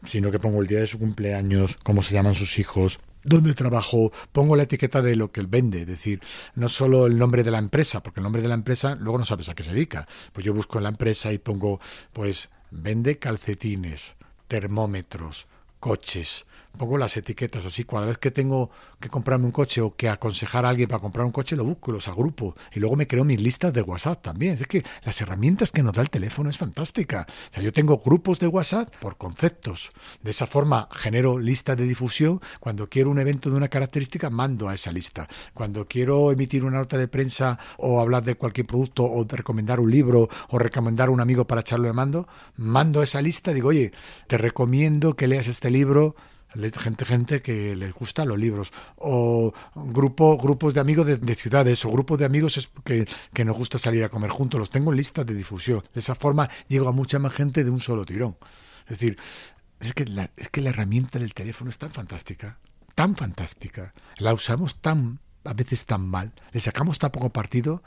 sino 0.04 0.32
que 0.32 0.40
pongo 0.40 0.62
el 0.62 0.68
día 0.68 0.80
de 0.80 0.88
su 0.88 1.00
cumpleaños, 1.00 1.78
cómo 1.82 2.04
se 2.04 2.14
llaman 2.14 2.36
sus 2.36 2.60
hijos, 2.60 3.00
dónde 3.24 3.54
trabajo, 3.54 4.12
pongo 4.32 4.56
la 4.56 4.64
etiqueta 4.64 5.02
de 5.02 5.16
lo 5.16 5.32
que 5.32 5.40
él 5.40 5.48
vende, 5.48 5.82
es 5.82 5.88
decir, 5.88 6.22
no 6.56 6.70
solo 6.70 7.06
el 7.06 7.18
nombre 7.18 7.44
de 7.44 7.52
la 7.52 7.58
empresa, 7.58 8.02
porque 8.02 8.20
el 8.20 8.24
nombre 8.24 8.42
de 8.42 8.48
la 8.48 8.56
empresa 8.56 8.96
luego 8.96 9.18
no 9.18 9.26
sabes 9.26 9.50
a 9.50 9.56
qué 9.56 9.64
se 9.64 9.74
dedica. 9.74 10.08
Pues 10.34 10.46
yo 10.46 10.54
busco 10.54 10.78
en 10.78 10.84
la 10.84 10.90
empresa 10.90 11.32
y 11.32 11.38
pongo, 11.38 11.80
pues, 12.14 12.50
vende 12.72 13.20
calcetines, 13.20 14.16
termómetros, 14.48 15.48
coches, 15.80 16.46
pongo 16.80 16.98
las 16.98 17.16
etiquetas 17.16 17.64
así. 17.66 17.84
Cada 17.84 18.08
vez 18.08 18.18
que 18.18 18.32
tengo 18.32 18.72
que 19.00 19.10
comprarme 19.10 19.46
un 19.46 19.52
coche 19.52 19.82
o 19.82 19.96
que 19.96 20.10
aconsejar 20.10 20.66
a 20.66 20.70
alguien 20.70 20.88
para 20.88 21.00
comprar 21.00 21.26
un 21.26 21.32
coche, 21.32 21.56
lo 21.56 21.64
busco, 21.64 21.92
los 21.92 22.08
agrupo. 22.08 22.56
Y 22.74 22.80
luego 22.80 22.96
me 22.96 23.06
creo 23.06 23.24
mis 23.24 23.40
listas 23.40 23.72
de 23.74 23.84
WhatsApp 23.84 24.24
también. 24.24 24.56
Es 24.60 24.66
que 24.66 24.84
las 25.04 25.22
herramientas 25.22 25.70
que 25.70 25.84
nos 25.84 25.94
da 25.94 26.02
el 26.02 26.10
teléfono 26.10 26.50
es 26.50 26.58
fantástica. 26.58 27.28
O 27.52 27.54
sea, 27.54 27.62
yo 27.62 27.72
tengo 27.72 28.00
grupos 28.00 28.40
de 28.40 28.48
WhatsApp 28.48 28.92
por 29.00 29.18
conceptos. 29.18 29.92
De 30.24 30.32
esa 30.32 30.48
forma 30.48 30.90
genero 30.92 31.38
listas 31.38 31.78
de 31.78 31.86
difusión. 31.86 32.42
Cuando 32.60 32.90
quiero 32.90 33.12
un 33.12 33.20
evento 33.20 33.52
de 33.52 33.58
una 33.58 33.68
característica, 33.68 34.32
mando 34.32 34.70
a 34.70 34.74
esa 34.74 34.92
lista. 34.92 35.28
Cuando 35.54 35.88
quiero 35.88 36.32
emitir 36.32 36.64
una 36.64 36.80
nota 36.80 36.98
de 36.98 37.08
prensa 37.08 37.60
o 37.78 38.00
hablar 38.00 38.24
de 38.24 38.36
cualquier 38.36 38.66
producto 38.66 39.04
o 39.04 39.26
recomendar 39.30 39.80
un 39.80 39.92
libro 39.92 40.30
o 40.50 40.58
recomendar 40.58 41.10
a 41.10 41.12
un 41.12 41.20
amigo 41.20 41.46
para 41.46 41.62
echarlo 41.62 41.88
de 41.88 41.94
mando, 41.94 42.28
mando 42.56 43.04
esa 43.04 43.22
lista. 43.22 43.54
Digo, 43.54 43.70
oye, 43.70 43.92
te 44.28 44.38
recomiendo 44.38 45.16
que 45.16 45.28
leas 45.28 45.48
este 45.48 45.70
libro 45.70 46.16
gente 46.78 47.06
gente 47.06 47.42
que 47.42 47.76
les 47.76 47.94
gusta 47.94 48.26
los 48.26 48.38
libros. 48.38 48.72
O 48.98 49.54
grupo 49.76 50.38
grupos 50.38 50.74
de 50.74 50.80
amigos 50.80 51.06
de, 51.06 51.36
ciudades 51.36 51.84
o 51.86 51.92
grupos 51.92 52.20
de 52.20 52.26
amigos 52.26 52.70
que, 52.84 53.08
que, 53.34 53.46
nos 53.46 53.58
gusta 53.58 53.80
salir 53.80 54.04
a 54.04 54.10
comer 54.10 54.32
juntos. 54.32 54.60
Los 54.60 54.70
tengo 54.70 54.92
en 54.92 54.98
listas 54.98 55.26
de 55.26 55.34
difusión. 55.34 55.84
De 55.94 56.00
esa 56.00 56.16
forma 56.16 56.50
llego 56.68 56.88
a 56.88 56.92
mucha 56.92 57.20
más 57.20 57.34
gente 57.34 57.64
de 57.64 57.70
un 57.70 57.82
solo 57.82 58.06
tirón. 58.06 58.38
Es 58.84 59.00
decir 59.00 59.18
es 59.80 59.94
que 59.94 60.06
la, 60.06 60.30
es 60.36 60.50
que 60.50 60.62
la 60.62 60.72
herramienta 60.72 61.20
del 61.20 61.34
teléfono 61.34 61.70
es 61.70 61.78
tan 61.78 61.92
fantástica 61.92 62.60
tan 63.00 63.16
fantástica. 63.16 63.94
La 64.18 64.34
usamos 64.34 64.82
tan 64.82 65.20
a 65.46 65.54
veces 65.54 65.86
tan 65.86 66.06
mal, 66.06 66.34
le 66.52 66.60
sacamos 66.60 67.00
tan 67.00 67.12
poco 67.12 67.30
partido, 67.30 67.82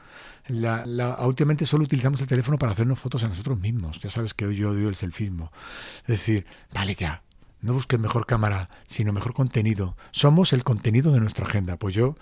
la, 0.49 0.87
la, 0.87 1.19
últimamente 1.26 1.66
solo 1.66 1.85
utilizamos 1.85 2.19
el 2.23 2.26
teléfono 2.26 2.59
para 2.59 2.73
hacernos 2.73 2.99
fotos 2.99 3.23
a 3.25 3.28
nosotros 3.28 3.61
mismos. 3.61 4.00
Ya 4.00 4.11
sabes 4.11 4.33
que 4.33 4.47
hoy 4.47 4.57
yo 4.57 4.71
odio 4.71 4.88
el 4.88 4.95
selfismo. 4.95 5.52
Es 6.00 6.07
decir, 6.07 6.47
vale 6.73 6.95
ya, 6.95 7.23
no 7.62 7.73
busques 7.73 7.99
mejor 7.99 8.26
cámara, 8.26 8.69
sino 8.87 9.12
mejor 9.12 9.33
contenido. 9.33 9.97
Somos 10.11 10.52
el 10.52 10.64
contenido 10.64 11.12
de 11.12 11.21
nuestra 11.21 11.47
agenda. 11.47 11.76
Pues 11.76 11.95
yo 11.95 12.16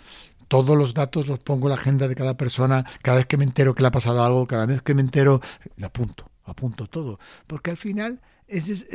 todos 0.48 0.76
los 0.76 0.94
datos 0.94 1.26
los 1.26 1.38
pongo 1.38 1.66
en 1.66 1.70
la 1.70 1.76
agenda 1.76 2.08
de 2.08 2.14
cada 2.14 2.36
persona, 2.36 2.84
cada 3.02 3.18
vez 3.18 3.26
que 3.26 3.36
me 3.36 3.44
entero 3.44 3.74
que 3.74 3.82
le 3.82 3.88
ha 3.88 3.92
pasado 3.92 4.22
algo, 4.22 4.46
cada 4.46 4.66
vez 4.66 4.82
que 4.82 4.94
me 4.94 5.00
entero, 5.00 5.40
apunto, 5.82 6.30
apunto 6.44 6.86
todo. 6.86 7.18
Porque 7.46 7.70
al 7.70 7.76
final 7.76 8.20
es, 8.48 8.86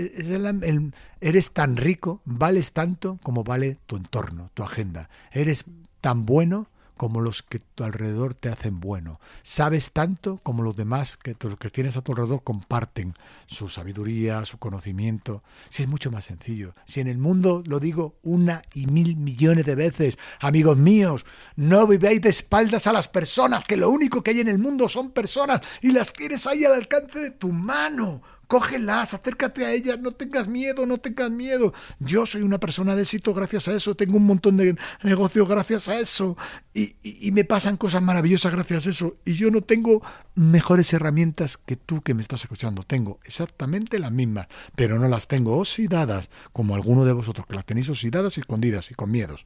eres 1.22 1.52
tan 1.52 1.78
rico, 1.78 2.22
vales 2.26 2.74
tanto 2.74 3.18
como 3.24 3.44
vale 3.44 3.78
tu 3.88 3.96
entorno, 3.96 4.52
tu 4.54 4.64
agenda. 4.64 5.10
Eres 5.32 5.66
tan 6.02 6.26
bueno 6.26 6.68
como 6.98 7.22
los 7.22 7.44
que 7.44 7.60
tu 7.60 7.84
alrededor 7.84 8.34
te 8.34 8.50
hacen 8.50 8.80
bueno. 8.80 9.20
Sabes 9.44 9.92
tanto 9.92 10.40
como 10.44 10.64
los 10.64 10.76
demás 10.76 11.18
que 11.18 11.36
los 11.40 11.58
que 11.58 11.70
tienes 11.70 11.98
a 11.98 12.02
tu 12.02 12.14
alrededor 12.14 12.44
comparten 12.44 13.14
su 13.48 13.70
sabiduría, 13.70 14.46
su 14.46 14.58
conocimiento. 14.58 15.44
Si 15.70 15.84
es 15.84 15.90
mucho 15.90 16.12
más 16.12 16.26
sencillo. 16.26 16.74
Si 16.86 17.00
en 17.00 17.08
el 17.08 17.18
mundo 17.18 17.64
lo 17.66 17.80
digo 17.80 18.16
una 18.24 18.62
y 18.74 18.88
mil 18.88 19.16
millones 19.16 19.66
de 19.66 19.76
veces, 19.76 20.18
amigos 20.40 20.78
míos, 20.78 21.26
no 21.56 21.88
viváis 21.88 22.22
de 22.22 22.30
espaldas 22.30 22.88
a 22.88 22.94
las 22.94 23.08
personas, 23.08 23.66
que 23.66 23.78
lo 23.78 23.90
único 23.90 24.24
que 24.24 24.32
hay 24.32 24.40
en 24.40 24.48
el 24.48 24.60
mundo 24.60 24.90
son 24.90 25.12
personas 25.12 25.62
y 25.82 25.92
las 25.92 26.14
tienes 26.14 26.48
ahí 26.48 26.66
al 26.66 26.74
alcance 26.74 27.20
de 27.20 27.32
tu 27.32 27.52
mano 27.52 28.22
cógelas, 28.48 29.14
acércate 29.14 29.66
a 29.66 29.72
ellas, 29.72 30.00
no 30.00 30.12
tengas 30.12 30.48
miedo, 30.48 30.86
no 30.86 30.98
tengas 30.98 31.32
miedo. 31.32 31.74
Yo 32.00 32.26
soy 32.26 32.42
una 32.42 32.60
persona 32.60 32.96
de 32.96 33.04
éxito 33.04 33.34
gracias 33.34 33.68
a 33.68 33.74
eso, 33.74 33.96
tengo 33.96 34.18
un 34.18 34.26
montón 34.26 34.58
de 34.58 34.76
negocios 35.04 35.48
gracias 35.48 35.88
a 35.88 36.00
eso 36.00 36.38
y, 36.74 36.96
me 37.32 37.44
pasan 37.44 37.76
cosas 37.76 38.02
maravillosas 38.02 38.52
gracias 38.52 38.88
a 38.88 38.90
eso 38.90 39.18
y 39.26 39.34
yo 39.34 39.52
no 39.52 39.62
tengo 39.62 40.02
mejores 40.36 40.94
herramientas 40.94 41.58
que 41.58 41.76
tú 41.76 42.02
que 42.02 42.14
me 42.14 42.22
estás 42.22 42.44
escuchando. 42.44 42.84
Tengo 42.84 43.20
exactamente 43.26 44.00
las 44.00 44.12
mismas, 44.12 44.48
pero 44.76 45.00
no 45.00 45.08
las 45.10 45.28
tengo 45.28 45.58
oxidadas 45.58 46.30
como 46.54 46.76
alguno 46.76 47.06
de 47.06 47.14
vosotros 47.14 47.48
que 47.48 47.56
las 47.56 47.66
tenéis 47.66 47.90
oxidadas 47.90 48.38
y 48.38 48.42
escondidas 48.42 48.92
y 48.92 48.94
con 48.94 49.12
miedos. 49.12 49.46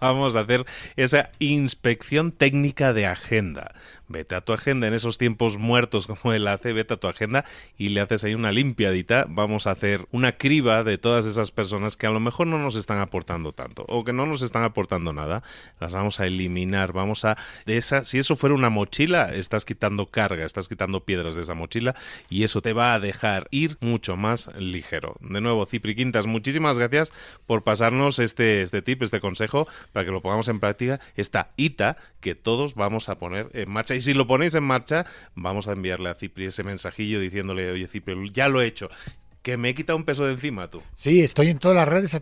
Vamos 0.00 0.36
a 0.36 0.40
hacer 0.40 0.66
esa 0.96 1.30
inspección 1.38 2.30
técnica 2.30 2.92
de 2.92 3.06
agenda 3.06 3.74
vete 4.08 4.34
a 4.34 4.40
tu 4.42 4.52
agenda 4.52 4.86
en 4.86 4.94
esos 4.94 5.18
tiempos 5.18 5.56
muertos 5.56 6.06
como 6.06 6.32
él 6.32 6.46
hace, 6.46 6.72
vete 6.72 6.94
a 6.94 6.96
tu 6.96 7.08
agenda 7.08 7.44
y 7.76 7.88
le 7.88 8.00
haces 8.00 8.24
ahí 8.24 8.34
una 8.34 8.52
limpiadita. 8.52 9.26
Vamos 9.28 9.66
a 9.66 9.72
hacer 9.72 10.06
una 10.12 10.32
criba 10.32 10.84
de 10.84 10.98
todas 10.98 11.26
esas 11.26 11.50
personas 11.50 11.96
que 11.96 12.06
a 12.06 12.10
lo 12.10 12.20
mejor 12.20 12.46
no 12.46 12.58
nos 12.58 12.76
están 12.76 12.98
aportando 12.98 13.52
tanto 13.52 13.84
o 13.88 14.04
que 14.04 14.12
no 14.12 14.26
nos 14.26 14.42
están 14.42 14.64
aportando 14.64 15.12
nada. 15.12 15.42
Las 15.80 15.92
vamos 15.92 16.20
a 16.20 16.26
eliminar. 16.26 16.92
Vamos 16.92 17.24
a 17.24 17.36
de 17.66 17.76
esa, 17.76 18.04
si 18.04 18.18
eso 18.18 18.36
fuera 18.36 18.54
una 18.54 18.70
mochila, 18.70 19.30
estás 19.30 19.64
quitando 19.64 20.06
carga, 20.06 20.44
estás 20.44 20.68
quitando 20.68 21.04
piedras 21.04 21.34
de 21.34 21.42
esa 21.42 21.54
mochila 21.54 21.94
y 22.28 22.44
eso 22.44 22.62
te 22.62 22.72
va 22.72 22.94
a 22.94 23.00
dejar 23.00 23.48
ir 23.50 23.76
mucho 23.80 24.16
más 24.16 24.50
ligero. 24.58 25.16
De 25.20 25.40
nuevo, 25.40 25.66
Cipri 25.66 25.94
Quintas, 25.94 26.26
muchísimas 26.26 26.78
gracias 26.78 27.12
por 27.46 27.64
pasarnos 27.64 28.18
este, 28.18 28.62
este 28.62 28.82
tip, 28.82 29.02
este 29.02 29.20
consejo 29.20 29.66
para 29.92 30.04
que 30.04 30.12
lo 30.12 30.20
pongamos 30.20 30.48
en 30.48 30.60
práctica. 30.60 31.00
Esta 31.16 31.52
ITA 31.56 31.96
que 32.20 32.34
todos 32.34 32.74
vamos 32.74 33.08
a 33.08 33.16
poner 33.16 33.50
en 33.52 33.70
marcha 33.70 33.93
y 33.94 34.00
si 34.00 34.14
lo 34.14 34.26
ponéis 34.26 34.54
en 34.54 34.64
marcha, 34.64 35.06
vamos 35.34 35.68
a 35.68 35.72
enviarle 35.72 36.10
a 36.10 36.14
Cipri 36.14 36.46
ese 36.46 36.64
mensajillo 36.64 37.20
diciéndole, 37.20 37.70
oye 37.70 37.86
Cipri, 37.86 38.14
ya 38.32 38.48
lo 38.48 38.60
he 38.60 38.66
hecho 38.66 38.88
que 39.44 39.58
me 39.58 39.68
he 39.68 39.74
quitado 39.74 39.98
un 39.98 40.04
peso 40.04 40.24
de 40.24 40.32
encima 40.32 40.68
tú. 40.68 40.82
Sí, 40.96 41.20
estoy 41.20 41.48
en 41.48 41.58
todas 41.58 41.76
las 41.76 41.86
redes, 41.86 42.16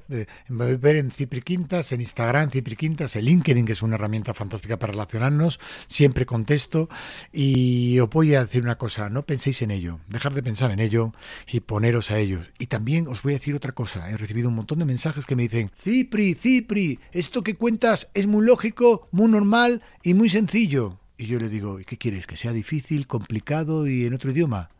me 0.49 0.77
ver 0.77 0.97
en 0.97 1.13
Cipri 1.13 1.41
Quintas, 1.41 1.93
en 1.93 2.01
Instagram 2.01 2.51
Cipri 2.51 2.75
Quintas, 2.75 3.15
en 3.15 3.25
LinkedIn, 3.27 3.65
que 3.65 3.73
es 3.73 3.83
una 3.83 3.95
herramienta 3.95 4.35
fantástica 4.35 4.77
para 4.77 4.93
relacionarnos, 4.93 5.61
siempre 5.87 6.27
contesto 6.27 6.89
y 7.33 8.01
os 8.01 8.11
voy 8.11 8.35
a 8.35 8.45
decir 8.45 8.63
una 8.63 8.77
cosa, 8.77 9.09
no 9.09 9.25
penséis 9.25 9.63
en 9.63 9.71
ello, 9.71 10.01
dejar 10.09 10.35
de 10.35 10.43
pensar 10.43 10.73
en 10.73 10.81
ello 10.81 11.13
y 11.47 11.61
poneros 11.61 12.11
a 12.11 12.19
ello. 12.19 12.41
Y 12.59 12.67
también 12.67 13.07
os 13.07 13.23
voy 13.23 13.35
a 13.35 13.39
decir 13.39 13.55
otra 13.55 13.71
cosa, 13.71 14.11
he 14.11 14.17
recibido 14.17 14.49
un 14.49 14.57
montón 14.57 14.81
de 14.81 14.85
mensajes 14.85 15.25
que 15.25 15.37
me 15.37 15.45
dicen, 15.45 15.71
Cipri, 15.81 16.35
Cipri, 16.35 16.99
esto 17.13 17.45
que 17.45 17.55
cuentas 17.55 18.11
es 18.15 18.27
muy 18.27 18.45
lógico, 18.45 19.09
muy 19.13 19.29
normal 19.29 19.81
y 20.03 20.15
muy 20.15 20.29
sencillo. 20.29 20.99
Y 21.23 21.27
yo 21.27 21.39
le 21.39 21.49
digo, 21.49 21.79
¿y 21.79 21.85
qué 21.85 21.99
quieres? 21.99 22.27
¿Que 22.27 22.37
sea 22.37 22.53
difícil, 22.53 23.07
complicado 23.07 23.87
y 23.87 24.07
en 24.07 24.13
otro 24.13 24.33
idioma? 24.33 24.71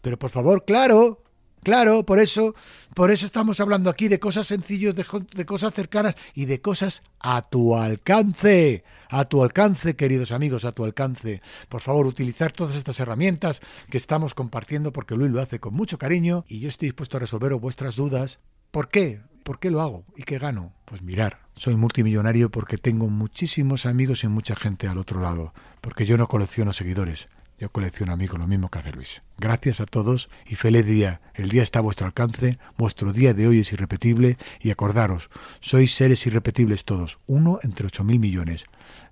Pero 0.00 0.18
por 0.18 0.30
favor, 0.30 0.64
claro, 0.64 1.22
claro, 1.62 2.04
por 2.04 2.18
eso, 2.18 2.56
por 2.92 3.12
eso 3.12 3.24
estamos 3.24 3.60
hablando 3.60 3.88
aquí 3.88 4.08
de 4.08 4.18
cosas 4.18 4.48
sencillas, 4.48 4.96
de, 4.96 5.06
de, 5.32 5.46
cosas 5.46 5.72
cercanas 5.72 6.16
y 6.34 6.46
de 6.46 6.60
cosas 6.60 7.04
a 7.20 7.42
tu 7.42 7.76
alcance, 7.76 8.82
a 9.10 9.26
tu 9.26 9.44
alcance, 9.44 9.94
queridos 9.94 10.32
amigos, 10.32 10.64
a 10.64 10.72
tu 10.72 10.82
alcance. 10.82 11.40
Por 11.68 11.82
favor, 11.82 12.08
utilizar 12.08 12.50
todas 12.50 12.74
estas 12.74 12.98
herramientas 12.98 13.60
que 13.88 13.98
estamos 13.98 14.34
compartiendo 14.34 14.92
porque 14.92 15.14
Luis 15.14 15.30
lo 15.30 15.40
hace 15.40 15.60
con 15.60 15.72
mucho 15.72 15.98
cariño 15.98 16.44
y 16.48 16.58
yo 16.58 16.68
estoy 16.68 16.88
dispuesto 16.88 17.18
a 17.18 17.20
resolver 17.20 17.54
vuestras 17.54 17.94
dudas. 17.94 18.40
¿Por 18.72 18.88
qué? 18.88 19.20
¿Por 19.42 19.58
qué 19.58 19.70
lo 19.70 19.80
hago? 19.80 20.04
¿Y 20.16 20.22
qué 20.22 20.38
gano? 20.38 20.72
Pues 20.84 21.02
mirar, 21.02 21.40
soy 21.56 21.74
multimillonario 21.74 22.50
porque 22.50 22.78
tengo 22.78 23.08
muchísimos 23.08 23.86
amigos 23.86 24.22
y 24.22 24.28
mucha 24.28 24.54
gente 24.54 24.86
al 24.86 24.98
otro 24.98 25.20
lado, 25.20 25.52
porque 25.80 26.06
yo 26.06 26.16
no 26.16 26.28
colecciono 26.28 26.72
seguidores, 26.72 27.28
yo 27.58 27.70
colecciono 27.70 28.12
amigos, 28.12 28.38
lo 28.38 28.46
mismo 28.46 28.70
que 28.70 28.78
hace 28.78 28.92
Luis. 28.92 29.22
Gracias 29.38 29.80
a 29.80 29.86
todos 29.86 30.30
y 30.46 30.54
feliz 30.54 30.86
día. 30.86 31.20
El 31.34 31.48
día 31.48 31.64
está 31.64 31.80
a 31.80 31.82
vuestro 31.82 32.06
alcance, 32.06 32.58
vuestro 32.78 33.12
día 33.12 33.34
de 33.34 33.48
hoy 33.48 33.60
es 33.60 33.72
irrepetible 33.72 34.36
y 34.60 34.70
acordaros, 34.70 35.28
sois 35.60 35.94
seres 35.94 36.24
irrepetibles 36.26 36.84
todos, 36.84 37.18
uno 37.26 37.58
entre 37.62 37.86
ocho 37.86 38.04
mil 38.04 38.20
millones. 38.20 38.64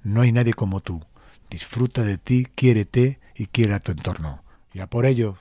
No 0.05 0.21
hay 0.21 0.31
nadie 0.31 0.55
como 0.55 0.81
tú. 0.81 1.05
Disfruta 1.51 2.05
de 2.05 2.19
ti, 2.19 2.47
quiérete 2.55 3.19
y 3.35 3.47
quiere 3.47 3.75
a 3.75 3.81
tu 3.81 3.91
entorno. 3.91 4.45
Y 4.73 4.79
a 4.79 4.87
por 4.87 5.07
ello, 5.07 5.39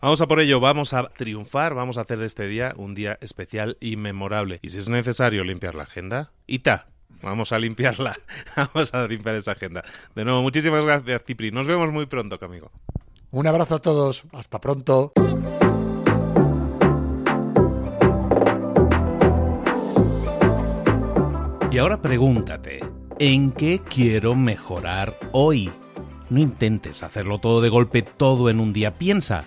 Vamos 0.00 0.22
a 0.22 0.26
por 0.26 0.40
ello, 0.40 0.60
vamos 0.60 0.94
a 0.94 1.10
triunfar, 1.10 1.74
vamos 1.74 1.98
a 1.98 2.00
hacer 2.00 2.18
de 2.18 2.24
este 2.24 2.48
día 2.48 2.72
un 2.78 2.94
día 2.94 3.18
especial 3.20 3.76
y 3.80 3.96
memorable. 3.96 4.58
Y 4.62 4.70
si 4.70 4.78
es 4.78 4.88
necesario 4.88 5.44
limpiar 5.44 5.74
la 5.74 5.82
agenda, 5.82 6.30
¡ita! 6.46 6.86
Vamos 7.22 7.52
a 7.52 7.58
limpiarla, 7.58 8.16
vamos 8.56 8.94
a 8.94 9.06
limpiar 9.06 9.34
esa 9.34 9.52
agenda. 9.52 9.84
De 10.14 10.24
nuevo, 10.24 10.40
muchísimas 10.40 10.86
gracias, 10.86 11.22
Cipri. 11.26 11.50
Nos 11.50 11.66
vemos 11.66 11.92
muy 11.92 12.06
pronto, 12.06 12.38
amigo. 12.40 12.70
Un 13.30 13.46
abrazo 13.46 13.74
a 13.74 13.78
todos, 13.80 14.22
hasta 14.32 14.58
pronto. 14.58 15.12
Y 21.70 21.76
ahora 21.76 22.00
pregúntate, 22.00 22.80
¿en 23.18 23.52
qué 23.52 23.82
quiero 23.86 24.34
mejorar 24.34 25.18
hoy? 25.32 25.70
No 26.30 26.40
intentes 26.40 27.02
hacerlo 27.02 27.38
todo 27.38 27.60
de 27.60 27.68
golpe, 27.68 28.00
todo 28.00 28.48
en 28.48 28.60
un 28.60 28.72
día. 28.72 28.94
Piensa, 28.94 29.46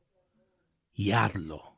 y 1.01 1.11
hazlo. 1.13 1.77